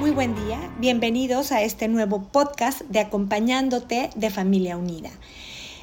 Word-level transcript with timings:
Muy 0.00 0.12
buen 0.12 0.34
día, 0.34 0.58
bienvenidos 0.78 1.52
a 1.52 1.60
este 1.60 1.86
nuevo 1.86 2.22
podcast 2.22 2.80
de 2.88 3.00
Acompañándote 3.00 4.08
de 4.16 4.30
Familia 4.30 4.78
Unida. 4.78 5.10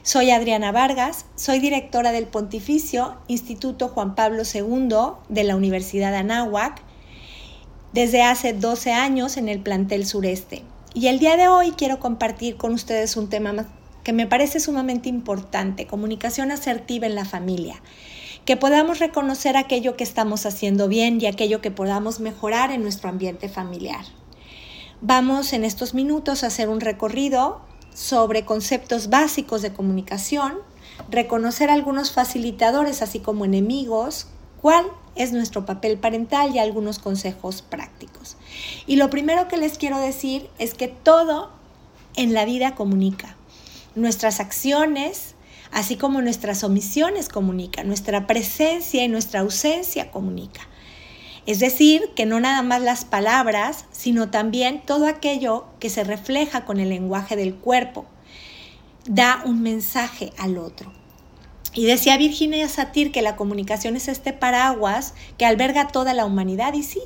Soy 0.01 0.31
Adriana 0.31 0.71
Vargas, 0.71 1.25
soy 1.35 1.59
directora 1.59 2.11
del 2.11 2.25
Pontificio 2.25 3.15
Instituto 3.27 3.89
Juan 3.89 4.15
Pablo 4.15 4.41
II 4.41 4.89
de 5.29 5.43
la 5.43 5.55
Universidad 5.55 6.09
de 6.09 6.17
Anáhuac 6.17 6.81
desde 7.93 8.23
hace 8.23 8.53
12 8.53 8.91
años 8.91 9.37
en 9.37 9.49
el 9.49 9.59
plantel 9.59 10.07
sureste. 10.07 10.63
Y 10.95 11.09
el 11.09 11.19
día 11.19 11.37
de 11.37 11.47
hoy 11.47 11.73
quiero 11.77 11.99
compartir 11.99 12.57
con 12.57 12.73
ustedes 12.73 13.17
un 13.17 13.29
tema 13.29 13.67
que 14.03 14.13
me 14.13 14.25
parece 14.25 14.59
sumamente 14.59 15.09
importante, 15.09 15.85
comunicación 15.85 16.49
asertiva 16.49 17.05
en 17.05 17.13
la 17.13 17.25
familia. 17.25 17.75
Que 18.47 18.55
podamos 18.55 18.99
reconocer 18.99 19.57
aquello 19.57 19.97
que 19.97 20.05
estamos 20.05 20.45
haciendo 20.45 20.87
bien 20.87 21.19
y 21.19 21.25
aquello 21.25 21.59
que 21.59 21.69
podamos 21.69 22.21
mejorar 22.21 22.71
en 22.71 22.81
nuestro 22.81 23.09
ambiente 23.09 23.49
familiar. 23.49 24.05
Vamos 25.01 25.51
en 25.51 25.65
estos 25.65 25.93
minutos 25.93 26.43
a 26.43 26.47
hacer 26.47 26.69
un 26.69 26.79
recorrido 26.79 27.59
sobre 27.93 28.45
conceptos 28.45 29.09
básicos 29.09 29.61
de 29.61 29.73
comunicación, 29.73 30.53
reconocer 31.11 31.69
algunos 31.69 32.13
facilitadores 32.13 33.01
así 33.01 33.19
como 33.19 33.43
enemigos, 33.43 34.27
cuál 34.61 34.85
es 35.17 35.33
nuestro 35.33 35.65
papel 35.65 35.97
parental 35.97 36.55
y 36.55 36.59
algunos 36.59 36.99
consejos 36.99 37.61
prácticos. 37.61 38.37
Y 38.85 38.95
lo 38.95 39.09
primero 39.09 39.49
que 39.49 39.57
les 39.57 39.77
quiero 39.77 39.99
decir 39.99 40.49
es 40.57 40.73
que 40.73 40.87
todo 40.87 41.51
en 42.15 42.33
la 42.33 42.45
vida 42.45 42.75
comunica. 42.75 43.35
Nuestras 43.95 44.39
acciones, 44.39 45.35
así 45.71 45.95
como 45.95 46.21
nuestras 46.21 46.63
omisiones 46.63 47.29
comunican, 47.29 47.87
nuestra 47.87 48.27
presencia 48.27 49.03
y 49.03 49.07
nuestra 49.07 49.41
ausencia 49.41 50.11
comunica. 50.11 50.61
Es 51.45 51.59
decir, 51.59 52.09
que 52.15 52.25
no 52.25 52.39
nada 52.39 52.61
más 52.61 52.81
las 52.81 53.05
palabras, 53.05 53.85
sino 53.91 54.29
también 54.29 54.81
todo 54.85 55.07
aquello 55.07 55.65
que 55.79 55.89
se 55.89 56.03
refleja 56.03 56.65
con 56.65 56.79
el 56.79 56.89
lenguaje 56.89 57.35
del 57.35 57.55
cuerpo, 57.55 58.05
da 59.07 59.41
un 59.45 59.61
mensaje 59.61 60.33
al 60.37 60.57
otro. 60.57 60.91
Y 61.73 61.85
decía 61.85 62.17
Virginia 62.17 62.67
Satir 62.67 63.11
que 63.11 63.21
la 63.21 63.35
comunicación 63.35 63.95
es 63.95 64.07
este 64.07 64.33
paraguas 64.33 65.13
que 65.37 65.45
alberga 65.45 65.87
toda 65.87 66.13
la 66.13 66.25
humanidad 66.25 66.73
y 66.73 66.83
sí, 66.83 66.99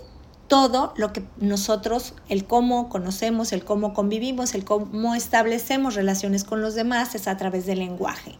todo 0.51 0.93
lo 0.97 1.13
que 1.13 1.23
nosotros, 1.37 2.13
el 2.27 2.43
cómo 2.43 2.89
conocemos, 2.89 3.53
el 3.53 3.63
cómo 3.63 3.93
convivimos, 3.93 4.53
el 4.53 4.65
cómo 4.65 5.15
establecemos 5.15 5.95
relaciones 5.95 6.43
con 6.43 6.61
los 6.61 6.75
demás 6.75 7.15
es 7.15 7.29
a 7.29 7.37
través 7.37 7.65
del 7.65 7.79
lenguaje. 7.79 8.35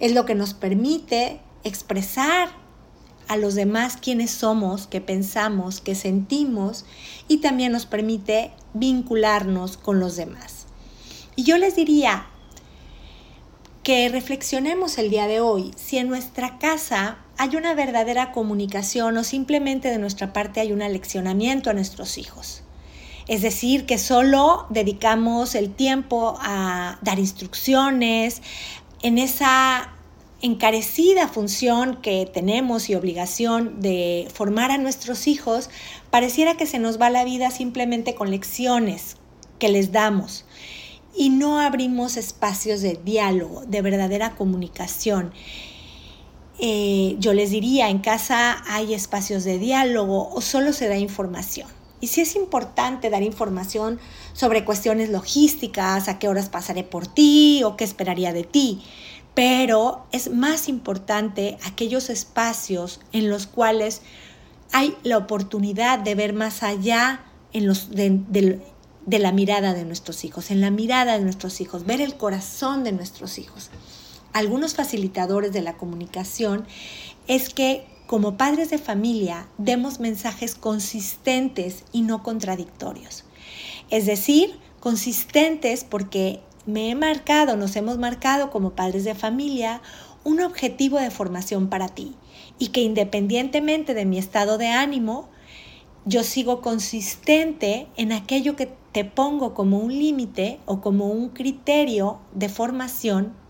Es 0.00 0.14
lo 0.14 0.24
que 0.24 0.34
nos 0.34 0.54
permite 0.54 1.42
expresar 1.64 2.48
a 3.28 3.36
los 3.36 3.54
demás 3.54 3.98
quiénes 3.98 4.30
somos, 4.30 4.86
qué 4.86 5.02
pensamos, 5.02 5.82
qué 5.82 5.94
sentimos 5.94 6.86
y 7.28 7.42
también 7.42 7.72
nos 7.72 7.84
permite 7.84 8.52
vincularnos 8.72 9.76
con 9.76 10.00
los 10.00 10.16
demás. 10.16 10.64
Y 11.36 11.42
yo 11.42 11.58
les 11.58 11.76
diría 11.76 12.26
que 13.82 14.08
reflexionemos 14.08 14.96
el 14.96 15.10
día 15.10 15.26
de 15.26 15.40
hoy 15.40 15.72
si 15.76 15.98
en 15.98 16.08
nuestra 16.08 16.58
casa 16.58 17.18
hay 17.38 17.56
una 17.56 17.74
verdadera 17.74 18.32
comunicación 18.32 19.16
o 19.16 19.24
simplemente 19.24 19.90
de 19.90 19.98
nuestra 19.98 20.32
parte 20.32 20.60
hay 20.60 20.72
un 20.72 20.82
aleccionamiento 20.82 21.70
a 21.70 21.72
nuestros 21.72 22.18
hijos. 22.18 22.62
Es 23.28 23.42
decir, 23.42 23.86
que 23.86 23.96
solo 23.96 24.66
dedicamos 24.70 25.54
el 25.54 25.72
tiempo 25.72 26.36
a 26.40 26.98
dar 27.00 27.18
instrucciones 27.18 28.42
en 29.02 29.18
esa 29.18 29.92
encarecida 30.40 31.28
función 31.28 31.98
que 32.00 32.26
tenemos 32.32 32.90
y 32.90 32.94
obligación 32.94 33.80
de 33.80 34.28
formar 34.32 34.70
a 34.70 34.78
nuestros 34.78 35.26
hijos, 35.26 35.70
pareciera 36.10 36.56
que 36.56 36.66
se 36.66 36.78
nos 36.78 37.00
va 37.00 37.10
la 37.10 37.24
vida 37.24 37.50
simplemente 37.50 38.14
con 38.14 38.30
lecciones 38.30 39.16
que 39.58 39.68
les 39.68 39.92
damos 39.92 40.44
y 41.16 41.30
no 41.30 41.60
abrimos 41.60 42.16
espacios 42.16 42.80
de 42.80 42.98
diálogo, 43.04 43.64
de 43.66 43.82
verdadera 43.82 44.36
comunicación. 44.36 45.32
Eh, 46.60 47.16
yo 47.18 47.32
les 47.32 47.50
diría, 47.50 47.88
en 47.88 47.98
casa 47.98 48.62
hay 48.66 48.94
espacios 48.94 49.44
de 49.44 49.58
diálogo 49.58 50.30
o 50.30 50.40
solo 50.40 50.72
se 50.72 50.88
da 50.88 50.96
información. 50.96 51.68
Y 52.00 52.08
si 52.08 52.20
es 52.20 52.36
importante 52.36 53.10
dar 53.10 53.22
información 53.22 53.98
sobre 54.32 54.64
cuestiones 54.64 55.10
logísticas, 55.10 56.08
a 56.08 56.18
qué 56.18 56.28
horas 56.28 56.48
pasaré 56.48 56.84
por 56.84 57.06
ti 57.06 57.62
o 57.64 57.76
qué 57.76 57.84
esperaría 57.84 58.32
de 58.32 58.44
ti 58.44 58.82
pero 59.38 60.04
es 60.10 60.32
más 60.32 60.68
importante 60.68 61.58
aquellos 61.64 62.10
espacios 62.10 62.98
en 63.12 63.30
los 63.30 63.46
cuales 63.46 64.02
hay 64.72 64.96
la 65.04 65.16
oportunidad 65.16 66.00
de 66.00 66.16
ver 66.16 66.32
más 66.32 66.64
allá 66.64 67.20
de, 67.52 68.60
de 69.06 69.18
la 69.20 69.30
mirada 69.30 69.74
de 69.74 69.84
nuestros 69.84 70.24
hijos, 70.24 70.50
en 70.50 70.60
la 70.60 70.72
mirada 70.72 71.18
de 71.18 71.22
nuestros 71.22 71.60
hijos, 71.60 71.86
ver 71.86 72.00
el 72.00 72.16
corazón 72.16 72.82
de 72.82 72.90
nuestros 72.90 73.38
hijos. 73.38 73.70
Algunos 74.38 74.76
facilitadores 74.76 75.52
de 75.52 75.62
la 75.62 75.76
comunicación 75.76 76.64
es 77.26 77.48
que 77.52 77.84
como 78.06 78.36
padres 78.36 78.70
de 78.70 78.78
familia 78.78 79.48
demos 79.58 79.98
mensajes 79.98 80.54
consistentes 80.54 81.82
y 81.90 82.02
no 82.02 82.22
contradictorios. 82.22 83.24
Es 83.90 84.06
decir, 84.06 84.56
consistentes 84.78 85.82
porque 85.82 86.38
me 86.66 86.88
he 86.88 86.94
marcado, 86.94 87.56
nos 87.56 87.74
hemos 87.74 87.98
marcado 87.98 88.50
como 88.50 88.76
padres 88.76 89.02
de 89.02 89.16
familia 89.16 89.82
un 90.22 90.40
objetivo 90.40 91.00
de 91.00 91.10
formación 91.10 91.68
para 91.68 91.88
ti 91.88 92.14
y 92.60 92.68
que 92.68 92.82
independientemente 92.82 93.92
de 93.92 94.04
mi 94.04 94.18
estado 94.18 94.56
de 94.56 94.68
ánimo, 94.68 95.30
yo 96.04 96.22
sigo 96.22 96.60
consistente 96.60 97.88
en 97.96 98.12
aquello 98.12 98.54
que 98.54 98.72
te 98.92 99.04
pongo 99.04 99.52
como 99.52 99.78
un 99.78 99.92
límite 99.92 100.60
o 100.64 100.80
como 100.80 101.08
un 101.08 101.30
criterio 101.30 102.20
de 102.36 102.48
formación 102.48 103.47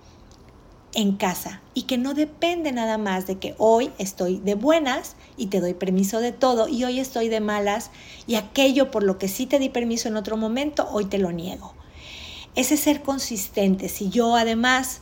en 0.95 1.17
casa 1.17 1.61
y 1.75 1.83
que 1.83 1.99
no 1.99 2.15
depende 2.15 2.73
nada 2.73 2.99
más 2.99 3.27
de 3.27 3.39
que 3.39 3.55
hoy 3.59 3.91
estoy 3.99 4.39
de 4.39 4.55
buenas 4.55 5.17
y 5.37 5.47
te 5.47 5.61
doy 5.61 5.75
permiso 5.75 6.21
de 6.21 6.33
todo 6.33 6.69
y 6.69 6.85
hoy 6.85 6.99
estoy 6.99 7.29
de 7.29 7.41
malas 7.41 7.91
y 8.27 8.37
aquello 8.37 8.91
por 8.91 9.03
lo 9.03 9.19
que 9.19 9.29
sí 9.29 9.47
te 9.47 9.59
di 9.59 9.69
permiso 9.69 10.09
en 10.09 10.17
otro 10.17 10.37
momento, 10.37 10.89
hoy 10.91 11.05
te 11.05 11.19
lo 11.19 11.31
niego 11.33 11.75
ese 12.59 12.77
ser 12.77 13.03
consistente. 13.03 13.89
Si 13.89 14.11
yo 14.11 14.35
además 14.35 15.01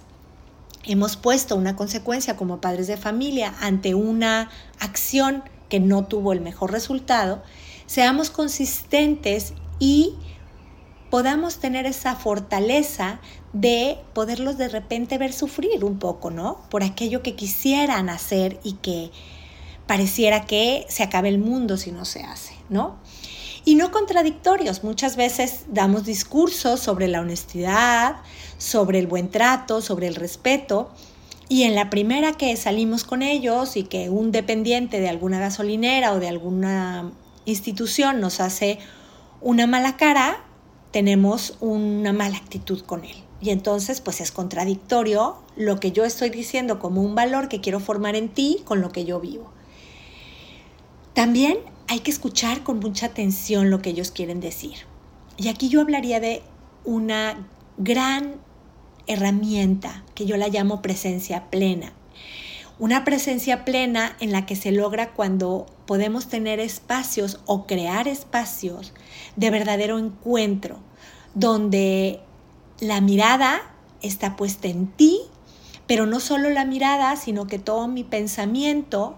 hemos 0.84 1.16
puesto 1.16 1.56
una 1.56 1.74
consecuencia 1.74 2.36
como 2.36 2.60
padres 2.60 2.86
de 2.86 2.98
familia 2.98 3.54
ante 3.60 3.94
una 3.94 4.50
acción 4.78 5.42
que 5.70 5.80
no 5.80 6.04
tuvo 6.04 6.34
el 6.34 6.42
mejor 6.42 6.70
resultado, 6.70 7.42
seamos 7.86 8.28
consistentes 8.28 9.54
y 9.78 10.16
podamos 11.10 11.58
tener 11.58 11.86
esa 11.86 12.16
fortaleza 12.16 13.20
de 13.52 13.98
poderlos 14.12 14.58
de 14.58 14.68
repente 14.68 15.18
ver 15.18 15.32
sufrir 15.32 15.84
un 15.84 15.98
poco, 15.98 16.30
¿no? 16.30 16.60
Por 16.70 16.82
aquello 16.82 17.22
que 17.22 17.34
quisieran 17.34 18.08
hacer 18.08 18.58
y 18.62 18.74
que 18.74 19.10
pareciera 19.86 20.46
que 20.46 20.84
se 20.88 21.02
acabe 21.02 21.28
el 21.28 21.38
mundo 21.38 21.76
si 21.76 21.92
no 21.92 22.04
se 22.04 22.22
hace, 22.22 22.54
¿no? 22.68 22.96
y 23.66 23.74
no 23.74 23.90
contradictorios. 23.90 24.84
Muchas 24.84 25.16
veces 25.16 25.64
damos 25.68 26.06
discursos 26.06 26.80
sobre 26.80 27.08
la 27.08 27.20
honestidad, 27.20 28.16
sobre 28.58 29.00
el 29.00 29.08
buen 29.08 29.28
trato, 29.28 29.82
sobre 29.82 30.06
el 30.06 30.14
respeto. 30.14 30.88
Y 31.48 31.64
en 31.64 31.74
la 31.74 31.90
primera 31.90 32.32
que 32.32 32.56
salimos 32.56 33.02
con 33.02 33.22
ellos 33.22 33.76
y 33.76 33.82
que 33.82 34.08
un 34.08 34.30
dependiente 34.30 35.00
de 35.00 35.08
alguna 35.08 35.40
gasolinera 35.40 36.12
o 36.12 36.20
de 36.20 36.28
alguna 36.28 37.10
institución 37.44 38.20
nos 38.20 38.38
hace 38.38 38.78
una 39.40 39.66
mala 39.66 39.96
cara, 39.96 40.44
tenemos 40.90 41.56
una 41.60 42.12
mala 42.12 42.36
actitud 42.36 42.80
con 42.80 43.04
él. 43.04 43.16
Y 43.40 43.50
entonces 43.50 44.00
pues 44.00 44.20
es 44.20 44.32
contradictorio 44.32 45.36
lo 45.56 45.78
que 45.78 45.92
yo 45.92 46.04
estoy 46.04 46.30
diciendo 46.30 46.78
como 46.78 47.02
un 47.02 47.14
valor 47.14 47.48
que 47.48 47.60
quiero 47.60 47.80
formar 47.80 48.16
en 48.16 48.28
ti 48.28 48.62
con 48.64 48.80
lo 48.80 48.90
que 48.90 49.04
yo 49.04 49.20
vivo. 49.20 49.50
También 51.12 51.58
hay 51.88 52.00
que 52.00 52.10
escuchar 52.10 52.62
con 52.62 52.78
mucha 52.78 53.06
atención 53.06 53.70
lo 53.70 53.80
que 53.80 53.90
ellos 53.90 54.10
quieren 54.10 54.40
decir. 54.40 54.78
Y 55.36 55.48
aquí 55.48 55.68
yo 55.68 55.80
hablaría 55.80 56.20
de 56.20 56.42
una 56.84 57.46
gran 57.78 58.36
herramienta 59.06 60.04
que 60.14 60.26
yo 60.26 60.36
la 60.36 60.48
llamo 60.48 60.82
presencia 60.82 61.50
plena. 61.50 61.92
Una 62.78 63.04
presencia 63.04 63.64
plena 63.64 64.16
en 64.20 64.32
la 64.32 64.44
que 64.44 64.54
se 64.54 64.70
logra 64.70 65.12
cuando 65.14 65.66
podemos 65.86 66.28
tener 66.28 66.60
espacios 66.60 67.40
o 67.46 67.66
crear 67.66 68.06
espacios 68.06 68.92
de 69.36 69.50
verdadero 69.50 69.98
encuentro, 69.98 70.78
donde 71.34 72.20
la 72.78 73.00
mirada 73.00 73.62
está 74.02 74.36
puesta 74.36 74.68
en 74.68 74.88
ti, 74.88 75.20
pero 75.86 76.04
no 76.04 76.20
solo 76.20 76.50
la 76.50 76.66
mirada, 76.66 77.16
sino 77.16 77.46
que 77.46 77.58
todo 77.58 77.88
mi 77.88 78.04
pensamiento 78.04 79.16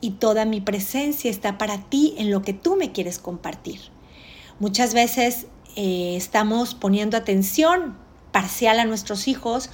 y 0.00 0.12
toda 0.12 0.44
mi 0.44 0.60
presencia 0.60 1.28
está 1.28 1.58
para 1.58 1.78
ti 1.78 2.14
en 2.18 2.30
lo 2.30 2.42
que 2.42 2.52
tú 2.52 2.76
me 2.76 2.92
quieres 2.92 3.18
compartir. 3.18 3.80
Muchas 4.60 4.94
veces 4.94 5.46
eh, 5.74 6.14
estamos 6.16 6.74
poniendo 6.74 7.16
atención 7.16 7.96
parcial 8.30 8.78
a 8.78 8.84
nuestros 8.84 9.26
hijos 9.26 9.70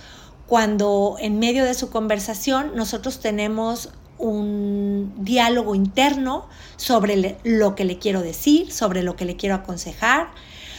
cuando 0.48 1.16
en 1.20 1.38
medio 1.38 1.64
de 1.64 1.74
su 1.74 1.90
conversación 1.90 2.74
nosotros 2.74 3.20
tenemos 3.20 3.90
un 4.16 5.12
diálogo 5.18 5.74
interno 5.74 6.46
sobre 6.76 7.36
lo 7.44 7.74
que 7.74 7.84
le 7.84 7.98
quiero 7.98 8.22
decir, 8.22 8.72
sobre 8.72 9.02
lo 9.02 9.14
que 9.14 9.26
le 9.26 9.36
quiero 9.36 9.54
aconsejar, 9.54 10.30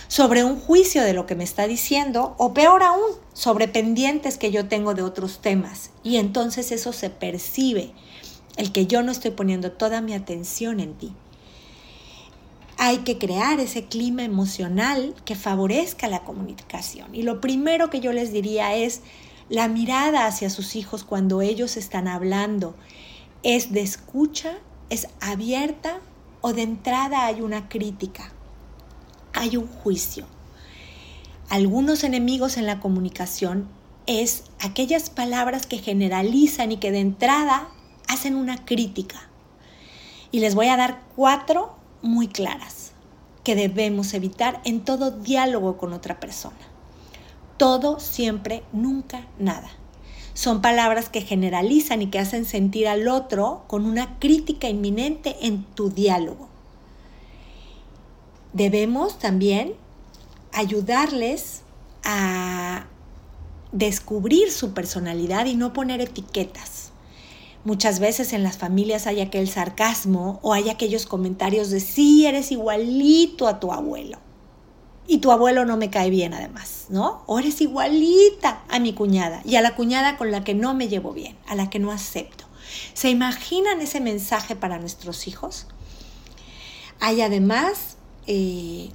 sobre 0.07 0.44
un 0.44 0.60
juicio 0.60 1.04
de 1.04 1.13
lo 1.13 1.27
que 1.27 1.36
me 1.36 1.44
está 1.44 1.68
diciendo 1.68 2.33
o 2.39 2.51
peor 2.54 2.81
aún, 2.81 3.12
sobre 3.33 3.68
pendientes 3.68 4.39
que 4.39 4.51
yo 4.51 4.68
tengo 4.68 4.95
de 4.95 5.04
otros 5.04 5.39
temas. 5.39 5.92
Y 6.04 6.18
entonces 6.18 6.71
eso 6.71 6.92
se 6.92 7.12
percibe, 7.12 7.94
el 8.57 8.71
que 8.71 8.88
yo 8.88 9.04
no 9.04 9.12
estoy 9.12 9.31
poniendo 9.31 9.71
toda 9.71 10.01
mi 10.01 10.16
atención 10.16 10.80
en 10.80 10.95
ti. 10.95 11.13
Hay 12.77 13.00
que 13.00 13.19
crear 13.19 13.60
ese 13.60 13.86
clima 13.86 14.24
emocional 14.24 15.13
que 15.25 15.36
favorezca 15.36 16.07
la 16.07 16.24
comunicación. 16.24 17.13
Y 17.13 17.21
lo 17.21 17.39
primero 17.39 17.92
que 17.92 18.00
yo 18.00 18.12
les 18.13 18.31
diría 18.31 18.74
es 18.75 19.01
la 19.49 19.67
mirada 19.67 20.27
hacia 20.27 20.49
sus 20.49 20.75
hijos 20.75 21.03
cuando 21.03 21.41
ellos 21.41 21.75
están 21.75 22.07
hablando 22.07 22.75
es 23.41 23.71
de 23.71 23.81
escucha, 23.81 24.57
es 24.89 25.07
abierta 25.19 25.99
o 26.41 26.53
de 26.53 26.61
entrada 26.61 27.25
hay 27.25 27.41
una 27.41 27.67
crítica, 27.67 28.31
hay 29.33 29.57
un 29.57 29.67
juicio. 29.67 30.25
Algunos 31.49 32.03
enemigos 32.03 32.57
en 32.57 32.67
la 32.67 32.79
comunicación 32.79 33.67
es 34.05 34.43
aquellas 34.59 35.09
palabras 35.09 35.65
que 35.65 35.79
generalizan 35.79 36.71
y 36.71 36.77
que 36.77 36.91
de 36.91 36.99
entrada 36.99 37.69
hacen 38.07 38.35
una 38.35 38.63
crítica. 38.65 39.29
Y 40.31 40.41
les 40.41 40.53
voy 40.53 40.67
a 40.67 40.77
dar 40.77 41.01
cuatro 41.15 41.75
muy 42.03 42.27
claras 42.27 42.91
que 43.43 43.55
debemos 43.55 44.13
evitar 44.13 44.61
en 44.63 44.81
todo 44.81 45.09
diálogo 45.09 45.77
con 45.77 45.93
otra 45.93 46.19
persona. 46.19 46.69
Todo, 47.59 48.00
siempre, 48.00 48.63
nunca, 48.71 49.27
nada. 49.38 49.69
Son 50.33 50.61
palabras 50.61 51.09
que 51.09 51.19
generalizan 51.19 52.01
y 52.01 52.07
que 52.07 52.17
hacen 52.17 52.45
sentir 52.45 52.88
al 52.88 53.09
otro 53.09 53.65
con 53.67 53.85
una 53.85 54.17
crítica 54.17 54.69
inminente 54.69 55.35
en 55.41 55.65
tu 55.65 55.89
diálogo. 55.89 56.47
Debemos 58.53 59.19
también 59.19 59.73
ayudarles 60.53 61.63
a 62.06 62.85
descubrir 63.73 64.51
su 64.51 64.73
personalidad 64.73 65.45
y 65.45 65.56
no 65.56 65.73
poner 65.73 66.00
etiquetas. 66.00 66.94
Muchas 67.65 68.00
veces 68.00 68.31
en 68.31 68.44
las 68.44 68.57
familias 68.57 69.06
hay 69.06 69.19
aquel 69.19 69.50
sarcasmo 69.50 70.39
o 70.44 70.53
hay 70.53 70.69
aquellos 70.69 71.06
comentarios 71.06 71.71
de 71.71 71.81
sí, 71.81 72.25
eres 72.25 72.53
igualito 72.53 73.50
a 73.50 73.59
tu 73.59 73.73
abuelo 73.73 74.28
y 75.09 75.17
tu 75.17 75.31
abuelo 75.31 75.65
no 75.65 75.75
me 75.75 75.89
cae 75.89 76.11
bien 76.11 76.35
además, 76.35 76.85
¿no? 76.89 77.23
O 77.25 77.39
eres 77.39 77.61
igualita 77.61 78.61
a 78.69 78.77
mi 78.77 78.94
cuñada 78.94 79.41
y 79.44 79.56
a 79.56 79.61
la 79.61 79.75
cuñada 79.75 80.17
con 80.17 80.29
la 80.29 80.44
que 80.44 80.53
no 80.53 80.75
me 80.75 80.88
llevo 80.88 81.13
bien, 81.13 81.35
a 81.47 81.56
la 81.56 81.67
que 81.71 81.79
no 81.79 81.91
acepto. 81.91 82.45
¿Se 82.94 83.09
imaginan 83.09 83.81
ese 83.81 84.01
mensaje 84.01 84.56
para 84.56 84.77
nuestros 84.77 85.27
hijos? 85.27 85.65
Hay 87.00 87.21
además 87.21 87.97
eh, 88.27 88.91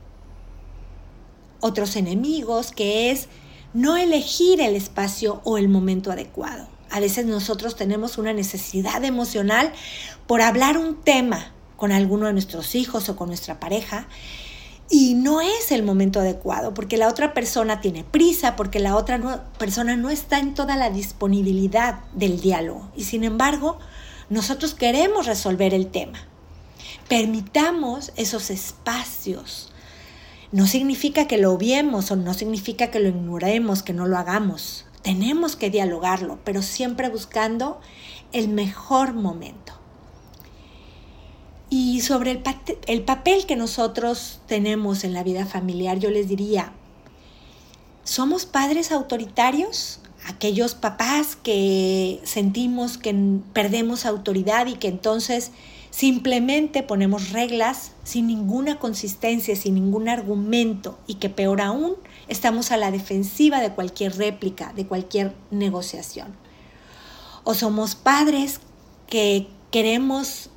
otros 1.59 1.97
enemigos 1.97 2.71
que 2.71 3.11
es 3.11 3.27
no 3.73 3.97
elegir 3.97 4.61
el 4.61 4.77
espacio 4.77 5.41
o 5.43 5.59
el 5.59 5.69
momento 5.69 6.13
adecuado. 6.13 6.69
A 6.91 7.01
veces 7.01 7.27
nosotros 7.27 7.75
tenemos 7.75 8.19
una 8.19 8.33
necesidad 8.33 9.03
emocional 9.03 9.73
por 10.29 10.43
hablar 10.43 10.79
un 10.79 10.95
tema 10.95 11.53
con 11.77 11.91
alguno 11.91 12.29
de 12.29 12.35
nuestros 12.35 12.77
hijos 12.77 13.09
o 13.09 13.17
con 13.17 13.27
nuestra 13.27 13.59
pareja 13.59 14.07
y 14.91 15.15
no 15.15 15.41
es 15.41 15.73
el 15.73 15.83
momento 15.83 16.21
adecuado 16.21 16.75
porque 16.75 16.97
la 16.97 17.09
otra 17.09 17.35
persona 17.35 17.81
tiene 17.81 18.05
prisa, 18.05 18.55
porque 18.57 18.81
la 18.81 18.97
otra 18.97 19.51
persona 19.59 19.97
no 19.97 20.11
está 20.11 20.39
en 20.39 20.55
toda 20.55 20.77
la 20.77 20.91
disponibilidad 20.91 22.01
del 22.13 22.41
diálogo. 22.41 22.91
Y 22.95 23.05
sin 23.05 23.25
embargo, 23.25 23.79
nosotros 24.29 24.75
queremos 24.75 25.27
resolver 25.27 25.75
el 25.75 25.89
tema. 25.89 26.19
Permitamos 27.09 28.13
esos 28.17 28.51
espacios. 28.51 29.73
No 30.53 30.67
significa 30.67 31.27
que 31.27 31.39
lo 31.39 31.53
obviemos 31.53 32.11
o 32.11 32.17
no 32.17 32.33
significa 32.35 32.91
que 32.91 33.01
lo 33.01 33.09
ignoremos, 33.09 33.83
que 33.83 33.93
no 33.93 34.07
lo 34.07 34.19
hagamos. 34.19 34.87
Tenemos 35.03 35.57
que 35.57 35.71
dialogarlo, 35.71 36.39
pero 36.45 36.63
siempre 36.63 37.09
buscando 37.09 37.81
el 38.33 38.49
mejor 38.49 39.13
momento. 39.15 39.74
Y 41.77 42.03
sobre 42.03 42.31
el, 42.31 42.43
el 42.87 43.03
papel 43.03 43.47
que 43.47 43.57
nosotros 43.57 44.39
tenemos 44.47 45.03
en 45.03 45.13
la 45.13 45.25
vida 45.25 45.45
familiar, 45.45 45.99
yo 45.99 46.09
les 46.09 46.29
diría, 46.29 46.73
¿somos 48.05 48.47
padres 48.47 48.93
autoritarios? 48.93 49.99
Aquellos 50.25 50.77
papás 50.77 51.35
que 51.35 52.21
sentimos 52.23 52.97
que 52.97 53.13
perdemos 53.53 54.07
autoridad 54.07 54.69
y 54.69 54.75
que 54.75 54.87
entonces 54.87 55.51
simplemente 55.91 56.85
ponemos 56.85 57.31
reglas 57.31 57.91
sin 58.05 58.29
ninguna 58.29 58.79
consistencia, 58.79 59.57
sin 59.57 59.75
ningún 59.75 60.09
argumento 60.09 60.97
y 61.09 61.15
que 61.15 61.29
peor 61.29 61.61
aún 61.61 61.97
estamos 62.29 62.71
a 62.71 62.77
la 62.77 62.93
defensiva 62.93 63.59
de 63.59 63.73
cualquier 63.73 64.17
réplica, 64.17 64.73
de 64.75 64.87
cualquier 64.87 65.35
negociación. 65.51 66.37
O 67.43 67.53
somos 67.53 67.97
padres 67.97 68.61
que 69.09 69.49
queremos 69.73 70.51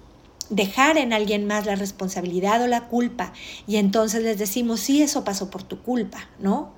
dejar 0.49 0.97
en 0.97 1.13
alguien 1.13 1.45
más 1.45 1.65
la 1.65 1.75
responsabilidad 1.75 2.61
o 2.61 2.67
la 2.67 2.87
culpa 2.87 3.33
y 3.67 3.77
entonces 3.77 4.23
les 4.23 4.37
decimos, 4.37 4.79
sí, 4.79 5.01
eso 5.01 5.23
pasó 5.23 5.49
por 5.49 5.63
tu 5.63 5.81
culpa, 5.81 6.29
¿no? 6.39 6.71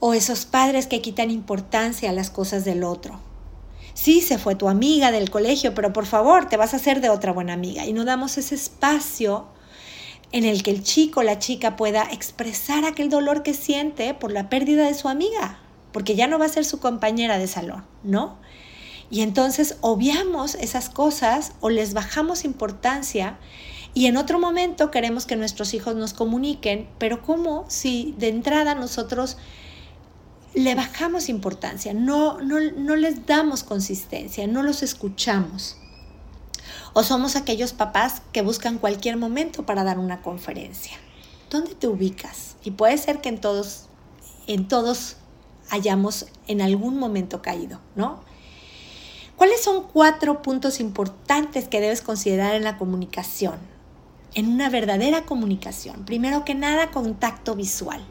O 0.00 0.14
esos 0.14 0.44
padres 0.44 0.86
que 0.86 1.00
quitan 1.00 1.30
importancia 1.30 2.10
a 2.10 2.12
las 2.12 2.30
cosas 2.30 2.64
del 2.64 2.84
otro. 2.84 3.20
Sí, 3.94 4.20
se 4.20 4.38
fue 4.38 4.56
tu 4.56 4.68
amiga 4.68 5.12
del 5.12 5.30
colegio, 5.30 5.72
pero 5.74 5.92
por 5.92 6.04
favor, 6.04 6.48
te 6.48 6.56
vas 6.56 6.74
a 6.74 6.76
hacer 6.76 7.00
de 7.00 7.10
otra 7.10 7.32
buena 7.32 7.52
amiga. 7.52 7.86
Y 7.86 7.92
no 7.92 8.04
damos 8.04 8.36
ese 8.38 8.56
espacio 8.56 9.46
en 10.32 10.44
el 10.44 10.64
que 10.64 10.72
el 10.72 10.82
chico 10.82 11.20
o 11.20 11.22
la 11.22 11.38
chica 11.38 11.76
pueda 11.76 12.02
expresar 12.10 12.84
aquel 12.84 13.08
dolor 13.08 13.44
que 13.44 13.54
siente 13.54 14.14
por 14.14 14.32
la 14.32 14.48
pérdida 14.48 14.84
de 14.84 14.94
su 14.94 15.08
amiga, 15.08 15.60
porque 15.92 16.16
ya 16.16 16.26
no 16.26 16.40
va 16.40 16.46
a 16.46 16.48
ser 16.48 16.64
su 16.64 16.80
compañera 16.80 17.38
de 17.38 17.46
salón, 17.46 17.84
¿no? 18.02 18.36
Y 19.10 19.20
entonces 19.22 19.76
obviamos 19.80 20.54
esas 20.54 20.88
cosas 20.88 21.52
o 21.60 21.70
les 21.70 21.94
bajamos 21.94 22.44
importancia 22.44 23.38
y 23.94 24.06
en 24.06 24.16
otro 24.16 24.40
momento 24.40 24.90
queremos 24.90 25.24
que 25.24 25.36
nuestros 25.36 25.72
hijos 25.72 25.94
nos 25.94 26.12
comuniquen, 26.12 26.88
pero 26.98 27.22
¿cómo 27.22 27.64
si 27.68 28.14
de 28.18 28.28
entrada 28.28 28.74
nosotros 28.74 29.36
le 30.52 30.74
bajamos 30.74 31.28
importancia, 31.28 31.94
no, 31.94 32.40
no, 32.40 32.58
no 32.60 32.96
les 32.96 33.24
damos 33.24 33.62
consistencia, 33.62 34.48
no 34.48 34.64
los 34.64 34.82
escuchamos? 34.82 35.76
O 36.92 37.04
somos 37.04 37.36
aquellos 37.36 37.72
papás 37.72 38.22
que 38.32 38.42
buscan 38.42 38.78
cualquier 38.78 39.16
momento 39.16 39.64
para 39.64 39.84
dar 39.84 40.00
una 40.00 40.22
conferencia. 40.22 40.96
¿Dónde 41.48 41.76
te 41.76 41.86
ubicas? 41.86 42.56
Y 42.64 42.72
puede 42.72 42.98
ser 42.98 43.20
que 43.20 43.28
en 43.28 43.40
todos, 43.40 43.86
en 44.48 44.66
todos 44.66 45.16
hayamos 45.70 46.26
en 46.48 46.62
algún 46.62 46.98
momento 46.98 47.42
caído, 47.42 47.80
¿no? 47.94 48.24
¿Cuáles 49.36 49.62
son 49.62 49.82
cuatro 49.82 50.42
puntos 50.42 50.80
importantes 50.80 51.68
que 51.68 51.80
debes 51.80 52.02
considerar 52.02 52.54
en 52.54 52.64
la 52.64 52.78
comunicación? 52.78 53.54
En 54.34 54.48
una 54.48 54.68
verdadera 54.70 55.26
comunicación. 55.26 56.04
Primero 56.04 56.44
que 56.44 56.54
nada, 56.54 56.90
contacto 56.90 57.54
visual 57.54 58.04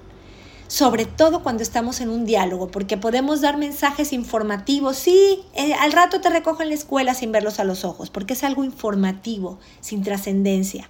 sobre 0.74 1.06
todo 1.06 1.44
cuando 1.44 1.62
estamos 1.62 2.02
en 2.02 2.10
un 2.10 2.26
diálogo, 2.26 2.70
porque 2.70 2.98
podemos 2.98 3.42
dar 3.42 3.58
mensajes 3.58 4.12
informativos. 4.12 4.98
Sí, 4.98 5.44
eh, 5.54 5.76
al 5.76 5.92
rato 5.92 6.20
te 6.20 6.32
recojo 6.32 6.64
en 6.64 6.70
la 6.70 6.74
escuela 6.74 7.14
sin 7.14 7.32
verlos 7.32 7.60
a 7.60 7.64
los 7.64 7.86
ojos, 7.86 8.10
porque 8.10 8.34
es 8.34 8.44
algo 8.44 8.64
informativo, 8.64 9.60
sin 9.82 10.02
trascendencia. 10.02 10.90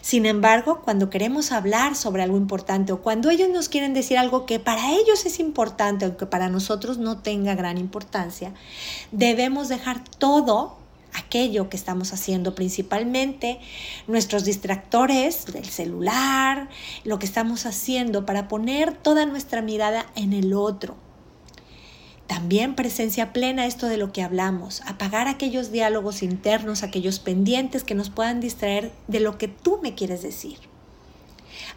Sin 0.00 0.26
embargo, 0.26 0.80
cuando 0.84 1.10
queremos 1.10 1.50
hablar 1.50 1.96
sobre 1.96 2.22
algo 2.22 2.36
importante 2.36 2.92
o 2.92 3.02
cuando 3.02 3.30
ellos 3.30 3.48
nos 3.48 3.68
quieren 3.68 3.94
decir 3.94 4.16
algo 4.16 4.46
que 4.46 4.60
para 4.60 4.92
ellos 4.92 5.26
es 5.26 5.40
importante, 5.40 6.04
aunque 6.04 6.26
para 6.26 6.48
nosotros 6.48 6.98
no 6.98 7.18
tenga 7.18 7.56
gran 7.56 7.78
importancia, 7.78 8.54
debemos 9.10 9.66
dejar 9.68 10.04
todo 10.04 10.85
aquello 11.16 11.68
que 11.68 11.76
estamos 11.76 12.12
haciendo, 12.12 12.54
principalmente 12.54 13.58
nuestros 14.06 14.44
distractores 14.44 15.46
del 15.46 15.64
celular, 15.64 16.68
lo 17.04 17.18
que 17.18 17.26
estamos 17.26 17.66
haciendo 17.66 18.26
para 18.26 18.48
poner 18.48 18.92
toda 18.92 19.26
nuestra 19.26 19.62
mirada 19.62 20.06
en 20.14 20.32
el 20.32 20.52
otro. 20.52 20.96
También 22.26 22.74
presencia 22.74 23.32
plena 23.32 23.66
esto 23.66 23.86
de 23.86 23.98
lo 23.98 24.12
que 24.12 24.22
hablamos, 24.22 24.82
apagar 24.86 25.28
aquellos 25.28 25.70
diálogos 25.70 26.22
internos, 26.22 26.82
aquellos 26.82 27.20
pendientes 27.20 27.84
que 27.84 27.94
nos 27.94 28.10
puedan 28.10 28.40
distraer 28.40 28.92
de 29.06 29.20
lo 29.20 29.38
que 29.38 29.46
tú 29.46 29.78
me 29.80 29.94
quieres 29.94 30.22
decir. 30.22 30.58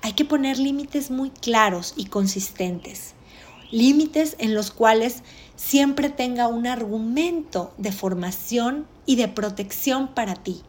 Hay 0.01 0.13
que 0.13 0.25
poner 0.25 0.57
límites 0.57 1.11
muy 1.11 1.29
claros 1.29 1.93
y 1.95 2.05
consistentes. 2.05 3.13
límites 3.71 4.35
en 4.39 4.55
los 4.55 4.71
cuales 4.71 5.21
siempre 5.55 6.09
tenga 6.09 6.47
un 6.47 6.65
argumento 6.65 7.71
de 7.77 7.91
formación 7.91 8.87
y 9.09 9.15
de 9.15 9.27
protección 9.27 10.09
para 10.09 10.35
ti. 10.35 10.61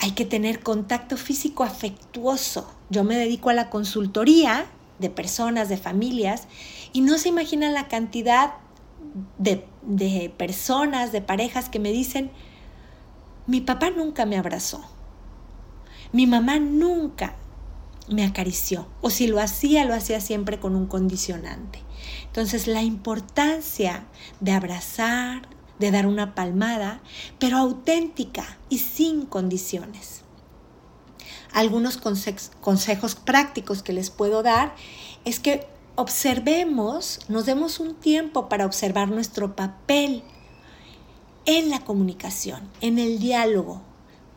Hay 0.00 0.10
que 0.10 0.24
tener 0.24 0.58
contacto 0.58 1.16
físico 1.16 1.62
afectuoso. 1.62 2.68
Yo 2.90 3.04
me 3.04 3.14
dedico 3.14 3.48
a 3.48 3.54
la 3.54 3.70
consultoría 3.70 4.66
de 4.98 5.08
personas, 5.08 5.68
de 5.68 5.76
familias, 5.76 6.48
y 6.92 7.02
no 7.02 7.16
se 7.16 7.28
imaginan 7.28 7.74
la 7.74 7.86
cantidad 7.86 8.54
de, 9.38 9.64
de 9.82 10.34
personas, 10.36 11.12
de 11.12 11.20
parejas 11.20 11.68
que 11.68 11.78
me 11.78 11.92
dicen, 11.92 12.32
mi 13.46 13.60
papá 13.60 13.90
nunca 13.90 14.26
me 14.26 14.36
abrazó, 14.36 14.84
mi 16.10 16.26
mamá 16.26 16.58
nunca 16.58 17.36
me 18.08 18.24
acarició, 18.24 18.88
o 19.00 19.10
si 19.10 19.28
lo 19.28 19.40
hacía, 19.40 19.84
lo 19.84 19.94
hacía 19.94 20.20
siempre 20.20 20.58
con 20.58 20.74
un 20.74 20.86
condicionante. 20.86 21.78
Entonces 22.26 22.66
la 22.66 22.82
importancia 22.82 24.06
de 24.40 24.50
abrazar, 24.50 25.54
de 25.78 25.90
dar 25.90 26.06
una 26.06 26.34
palmada, 26.34 27.00
pero 27.38 27.58
auténtica 27.58 28.58
y 28.68 28.78
sin 28.78 29.26
condiciones. 29.26 30.22
Algunos 31.52 31.98
consejos 31.98 33.14
prácticos 33.14 33.82
que 33.82 33.92
les 33.92 34.10
puedo 34.10 34.42
dar 34.42 34.74
es 35.24 35.38
que 35.38 35.66
observemos, 35.96 37.20
nos 37.28 37.46
demos 37.46 37.80
un 37.80 37.94
tiempo 37.94 38.48
para 38.48 38.66
observar 38.66 39.08
nuestro 39.08 39.54
papel 39.54 40.24
en 41.46 41.70
la 41.70 41.80
comunicación, 41.80 42.68
en 42.80 42.98
el 42.98 43.18
diálogo, 43.18 43.82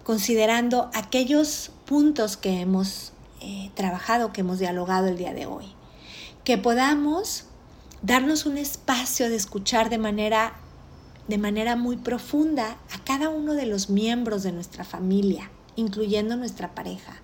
considerando 0.03 0.89
aquellos 0.93 1.71
puntos 1.85 2.37
que 2.37 2.61
hemos 2.61 3.13
eh, 3.41 3.71
trabajado, 3.75 4.31
que 4.33 4.41
hemos 4.41 4.59
dialogado 4.59 5.07
el 5.07 5.17
día 5.17 5.33
de 5.33 5.45
hoy. 5.45 5.65
Que 6.43 6.57
podamos 6.57 7.45
darnos 8.01 8.45
un 8.45 8.57
espacio 8.57 9.29
de 9.29 9.35
escuchar 9.35 9.89
de 9.89 9.97
manera, 9.97 10.53
de 11.27 11.37
manera 11.37 11.75
muy 11.75 11.97
profunda 11.97 12.77
a 12.93 13.03
cada 13.03 13.29
uno 13.29 13.53
de 13.53 13.65
los 13.65 13.89
miembros 13.89 14.43
de 14.43 14.51
nuestra 14.51 14.83
familia, 14.83 15.51
incluyendo 15.75 16.35
nuestra 16.35 16.73
pareja. 16.73 17.21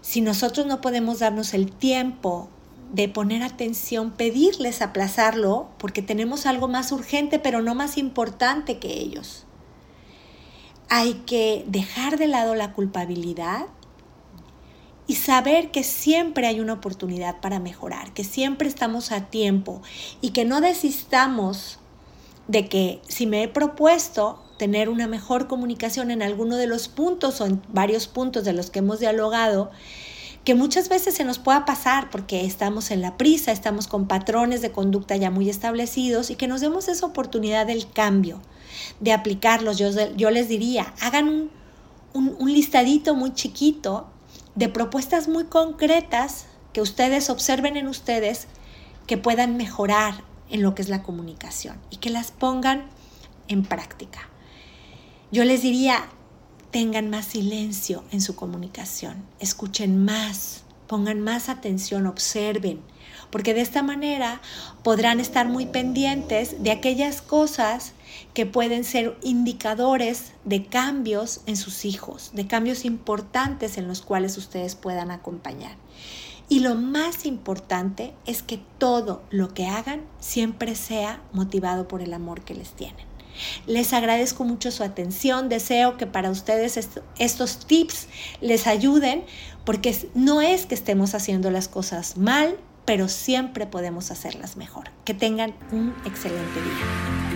Si 0.00 0.20
nosotros 0.20 0.66
no 0.66 0.80
podemos 0.80 1.18
darnos 1.18 1.54
el 1.54 1.70
tiempo 1.72 2.48
de 2.92 3.08
poner 3.08 3.42
atención, 3.42 4.12
pedirles 4.12 4.82
aplazarlo, 4.82 5.68
porque 5.78 6.02
tenemos 6.02 6.46
algo 6.46 6.68
más 6.68 6.92
urgente, 6.92 7.38
pero 7.38 7.62
no 7.62 7.74
más 7.74 7.98
importante 7.98 8.78
que 8.78 9.00
ellos. 9.00 9.46
Hay 10.88 11.14
que 11.26 11.64
dejar 11.66 12.18
de 12.18 12.28
lado 12.28 12.54
la 12.54 12.72
culpabilidad 12.72 13.66
y 15.06 15.16
saber 15.16 15.70
que 15.70 15.82
siempre 15.82 16.46
hay 16.46 16.60
una 16.60 16.74
oportunidad 16.74 17.40
para 17.40 17.58
mejorar, 17.58 18.12
que 18.12 18.24
siempre 18.24 18.68
estamos 18.68 19.12
a 19.12 19.26
tiempo 19.26 19.82
y 20.20 20.30
que 20.30 20.44
no 20.44 20.60
desistamos 20.60 21.78
de 22.48 22.68
que 22.68 23.00
si 23.08 23.26
me 23.26 23.42
he 23.42 23.48
propuesto 23.48 24.42
tener 24.58 24.88
una 24.88 25.06
mejor 25.06 25.48
comunicación 25.48 26.10
en 26.10 26.22
alguno 26.22 26.56
de 26.56 26.66
los 26.66 26.88
puntos 26.88 27.40
o 27.40 27.46
en 27.46 27.62
varios 27.68 28.06
puntos 28.06 28.44
de 28.44 28.52
los 28.52 28.70
que 28.70 28.80
hemos 28.80 29.00
dialogado, 29.00 29.70
que 30.44 30.54
muchas 30.54 30.88
veces 30.90 31.14
se 31.14 31.24
nos 31.24 31.38
pueda 31.38 31.64
pasar 31.64 32.10
porque 32.10 32.44
estamos 32.44 32.90
en 32.90 33.00
la 33.00 33.16
prisa, 33.16 33.50
estamos 33.50 33.88
con 33.88 34.06
patrones 34.06 34.60
de 34.60 34.72
conducta 34.72 35.16
ya 35.16 35.30
muy 35.30 35.48
establecidos 35.48 36.30
y 36.30 36.36
que 36.36 36.46
nos 36.46 36.60
demos 36.60 36.88
esa 36.88 37.06
oportunidad 37.06 37.66
del 37.66 37.90
cambio, 37.90 38.40
de 39.00 39.12
aplicarlos. 39.12 39.78
Yo, 39.78 39.88
yo 40.16 40.30
les 40.30 40.48
diría, 40.48 40.92
hagan 41.00 41.28
un, 41.28 41.50
un, 42.12 42.36
un 42.38 42.52
listadito 42.52 43.14
muy 43.14 43.32
chiquito 43.32 44.06
de 44.54 44.68
propuestas 44.68 45.28
muy 45.28 45.44
concretas 45.44 46.46
que 46.74 46.82
ustedes 46.82 47.30
observen 47.30 47.78
en 47.78 47.88
ustedes 47.88 48.46
que 49.06 49.16
puedan 49.16 49.56
mejorar 49.56 50.24
en 50.50 50.62
lo 50.62 50.74
que 50.74 50.82
es 50.82 50.88
la 50.88 51.02
comunicación 51.02 51.78
y 51.90 51.96
que 51.96 52.10
las 52.10 52.30
pongan 52.30 52.86
en 53.48 53.64
práctica. 53.64 54.28
Yo 55.30 55.44
les 55.44 55.62
diría, 55.62 56.08
tengan 56.70 57.10
más 57.10 57.26
silencio 57.26 58.04
en 58.10 58.20
su 58.20 58.36
comunicación, 58.36 59.24
escuchen 59.40 60.04
más, 60.04 60.62
pongan 60.86 61.20
más 61.20 61.48
atención, 61.48 62.06
observen, 62.06 62.80
porque 63.30 63.54
de 63.54 63.62
esta 63.62 63.82
manera 63.82 64.40
podrán 64.82 65.18
estar 65.18 65.48
muy 65.48 65.66
pendientes 65.66 66.62
de 66.62 66.70
aquellas 66.70 67.20
cosas 67.20 67.92
que 68.32 68.46
pueden 68.46 68.84
ser 68.84 69.16
indicadores 69.22 70.32
de 70.44 70.66
cambios 70.66 71.40
en 71.46 71.56
sus 71.56 71.84
hijos, 71.84 72.30
de 72.32 72.46
cambios 72.46 72.84
importantes 72.84 73.76
en 73.76 73.88
los 73.88 74.02
cuales 74.02 74.38
ustedes 74.38 74.76
puedan 74.76 75.10
acompañar. 75.10 75.76
Y 76.54 76.60
lo 76.60 76.76
más 76.76 77.26
importante 77.26 78.14
es 78.26 78.44
que 78.44 78.60
todo 78.78 79.24
lo 79.30 79.52
que 79.52 79.66
hagan 79.66 80.02
siempre 80.20 80.76
sea 80.76 81.20
motivado 81.32 81.88
por 81.88 82.00
el 82.00 82.14
amor 82.14 82.42
que 82.42 82.54
les 82.54 82.74
tienen. 82.74 83.04
Les 83.66 83.92
agradezco 83.92 84.44
mucho 84.44 84.70
su 84.70 84.84
atención, 84.84 85.48
deseo 85.48 85.96
que 85.96 86.06
para 86.06 86.30
ustedes 86.30 86.78
estos 87.18 87.66
tips 87.66 88.06
les 88.40 88.68
ayuden 88.68 89.24
porque 89.64 89.96
no 90.14 90.42
es 90.42 90.66
que 90.66 90.76
estemos 90.76 91.16
haciendo 91.16 91.50
las 91.50 91.66
cosas 91.66 92.16
mal, 92.16 92.56
pero 92.84 93.08
siempre 93.08 93.66
podemos 93.66 94.12
hacerlas 94.12 94.56
mejor. 94.56 94.92
Que 95.04 95.12
tengan 95.12 95.56
un 95.72 95.92
excelente 96.04 96.60
día. 96.62 97.33